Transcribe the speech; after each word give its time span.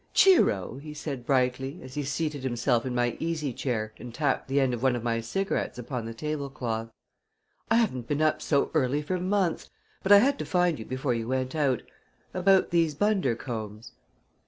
"Cheero!" 0.15 0.79
he 0.79 0.95
said 0.95 1.27
brightly 1.27 1.79
as 1.83 1.93
he 1.93 2.01
seated 2.01 2.41
himself 2.41 2.87
in 2.87 2.95
my 2.95 3.15
easy 3.19 3.53
chair 3.53 3.93
and 3.99 4.11
tapped 4.11 4.47
the 4.47 4.59
end 4.59 4.73
of 4.73 4.81
one 4.81 4.95
of 4.95 5.03
my 5.03 5.21
cigarettes 5.21 5.77
upon 5.77 6.07
the 6.07 6.13
tablecloth. 6.15 6.89
"I 7.69 7.75
haven't 7.75 8.07
been 8.07 8.19
up 8.19 8.41
so 8.41 8.71
early 8.73 9.03
for 9.03 9.19
months, 9.19 9.69
but 10.01 10.11
I 10.11 10.17
had 10.17 10.39
to 10.39 10.43
find 10.45 10.79
you 10.79 10.85
before 10.85 11.13
you 11.13 11.27
went 11.27 11.53
out 11.53 11.83
about 12.33 12.71
these 12.71 12.95
Bundercombes." 12.95 13.91